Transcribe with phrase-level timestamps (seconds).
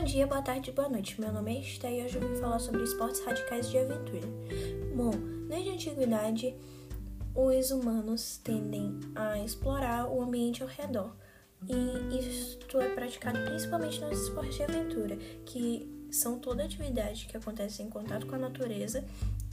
[0.00, 1.20] dia, boa tarde, boa noite.
[1.20, 4.26] Meu nome é Esté e hoje eu vim falar sobre esportes radicais de aventura.
[4.94, 5.10] Bom,
[5.48, 6.56] desde a antiguidade,
[7.34, 11.14] os humanos tendem a explorar o ambiente ao redor.
[11.68, 17.82] E isto é praticado principalmente nos esportes de aventura, que são toda atividade que acontece
[17.82, 19.04] em contato com a natureza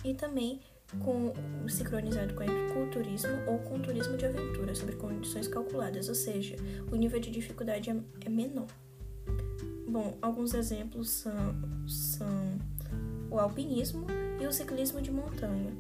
[0.06, 0.62] e também
[1.04, 1.34] com
[1.68, 6.56] sincronizado com o culturismo ou com turismo de aventura, sobre condições calculadas, ou seja,
[6.92, 8.68] o nível de dificuldade é, é menor.
[9.90, 11.56] Bom, alguns exemplos são,
[11.88, 12.60] são
[13.32, 14.06] o alpinismo
[14.40, 15.74] e o ciclismo de montanha.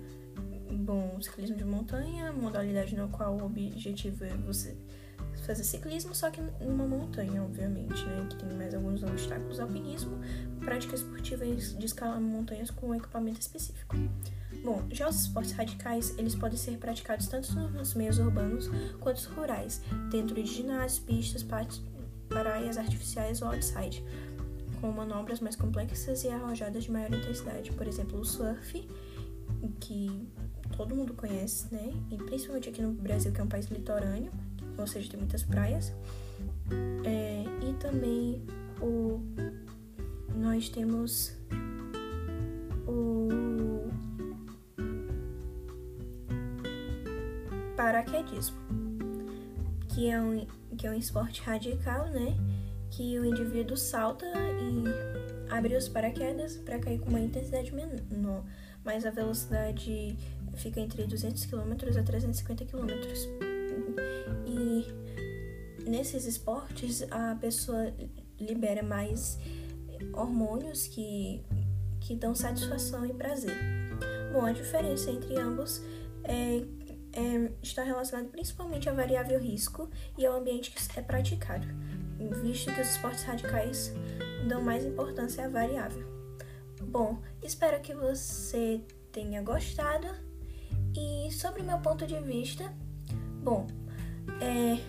[0.72, 4.76] Bom, o ciclismo de montanha, modalidade no qual o objetivo é você
[5.46, 8.28] fazer ciclismo, só que numa montanha, obviamente, né?
[8.30, 9.60] Que tem mais alguns obstáculos.
[9.60, 10.20] Alpinismo,
[10.60, 13.96] prática esportiva de escalar montanhas com equipamento específico.
[14.64, 19.82] Bom, já os esportes radicais, eles podem ser praticados tanto nos meios urbanos quanto rurais,
[20.12, 21.44] dentro de ginásios, pistas,
[22.30, 24.04] praias artificiais ou outside,
[24.80, 27.72] com manobras mais complexas e arrojadas de maior intensidade.
[27.72, 28.88] Por exemplo, o surf,
[29.80, 30.28] que
[30.78, 31.92] todo mundo conhece, né?
[32.12, 34.32] E principalmente aqui no Brasil, que é um país litorâneo,
[34.78, 35.92] ou seja, tem muitas praias.
[37.04, 38.42] É, e também
[38.82, 39.20] o
[40.36, 41.34] nós temos
[42.88, 43.28] o
[47.76, 48.56] paraquedismo,
[50.00, 50.46] que é um
[50.78, 52.34] que é um esporte radical, né?
[52.90, 58.46] Que o indivíduo salta e abre os paraquedas para cair com uma intensidade menor,
[58.82, 60.18] mas a velocidade
[60.56, 62.88] fica entre 200 km a 350 km.
[64.48, 64.86] E
[65.90, 67.94] nesses esportes a pessoa
[68.40, 69.38] libera mais
[70.14, 71.44] hormônios que,
[72.00, 73.58] que dão satisfação e prazer.
[74.32, 75.82] Bom, a diferença entre ambos
[76.24, 76.79] é
[77.14, 81.68] é, está relacionado principalmente à variável risco e ao ambiente que é praticado,
[82.42, 83.94] visto que os esportes radicais
[84.48, 86.08] dão mais importância à variável.
[86.82, 90.08] Bom, espero que você tenha gostado.
[90.96, 92.74] E sobre meu ponto de vista,
[93.44, 93.68] bom,
[94.42, 94.80] é,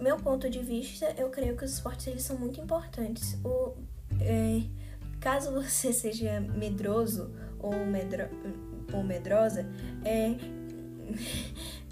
[0.00, 3.38] meu ponto de vista, eu creio que os esportes eles são muito importantes.
[3.44, 3.74] O,
[4.20, 4.62] é,
[5.20, 8.28] caso você seja medroso ou, medro,
[8.92, 9.66] ou medrosa,
[10.04, 10.36] é,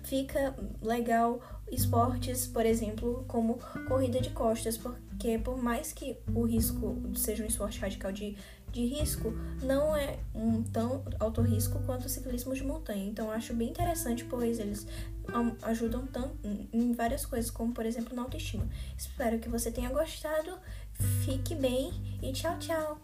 [0.04, 1.40] fica legal
[1.70, 7.46] esportes, por exemplo, como corrida de costas, porque por mais que o risco seja um
[7.46, 8.36] esporte radical de,
[8.72, 13.04] de risco, não é um tão alto risco quanto o ciclismo de montanha.
[13.04, 14.86] Então acho bem interessante, pois eles
[15.62, 16.38] ajudam tanto
[16.72, 18.66] em várias coisas, como por exemplo na autoestima.
[18.96, 20.58] Espero que você tenha gostado,
[21.24, 21.92] fique bem
[22.22, 22.98] e tchau, tchau!